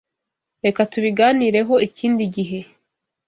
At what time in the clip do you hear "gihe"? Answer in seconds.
2.35-2.59